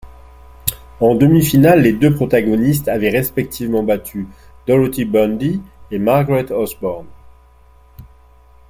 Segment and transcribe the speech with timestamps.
[0.99, 4.27] En demi-finale, les deux protagonistes avaient respectivement battu
[4.65, 7.05] Dorothy Bundy et Margaret Osborne.